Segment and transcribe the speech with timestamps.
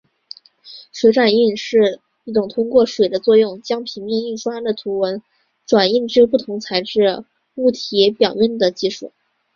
[0.91, 5.21] 水转印是一种通过水的作用将平面印刷的图文
[5.67, 9.11] 转印至不同材质物体表面的技术。